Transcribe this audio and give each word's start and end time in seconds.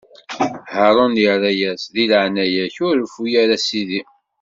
Haṛun 0.73 1.15
irra-as: 1.25 1.83
Di 1.93 2.05
leɛnaya-k, 2.11 2.75
ur 2.87 2.95
reffu 3.01 3.23
ara, 3.41 3.55
a 3.61 3.63
sidi! 3.65 4.01